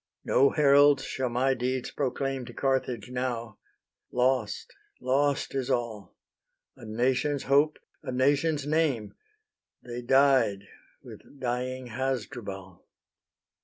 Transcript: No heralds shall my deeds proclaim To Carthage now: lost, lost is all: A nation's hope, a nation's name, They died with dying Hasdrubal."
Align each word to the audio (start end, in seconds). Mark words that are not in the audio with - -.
No 0.25 0.49
heralds 0.49 1.03
shall 1.03 1.29
my 1.29 1.53
deeds 1.53 1.91
proclaim 1.91 2.43
To 2.45 2.53
Carthage 2.55 3.11
now: 3.11 3.59
lost, 4.11 4.73
lost 4.99 5.53
is 5.53 5.69
all: 5.69 6.15
A 6.75 6.85
nation's 6.87 7.43
hope, 7.43 7.77
a 8.01 8.11
nation's 8.11 8.65
name, 8.65 9.13
They 9.83 10.01
died 10.01 10.63
with 11.03 11.39
dying 11.39 11.89
Hasdrubal." 11.89 12.83